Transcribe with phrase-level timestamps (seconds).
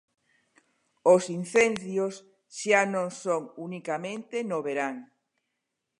[1.13, 2.15] Os incendios
[2.59, 4.95] xa non son unicamente no verán.